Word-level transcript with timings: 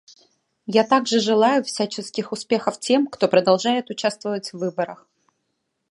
Я 0.65 0.83
также 0.83 1.19
желаю 1.19 1.63
всяческих 1.63 2.31
успехов 2.31 2.79
тем, 2.79 3.05
кто 3.05 3.27
продолжает 3.27 3.91
участвовать 3.91 4.49
в 4.51 4.57
выборах. 4.57 5.07